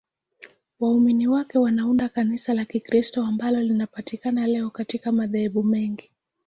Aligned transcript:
Waumini 0.79 1.27
wake 1.27 1.59
wanaunda 1.59 2.09
Kanisa 2.09 2.53
la 2.53 2.65
Kikristo 2.65 3.23
ambalo 3.23 3.61
linapatikana 3.61 4.47
leo 4.47 4.69
katika 4.69 5.11
madhehebu 5.11 5.63
mengi. 5.63 6.11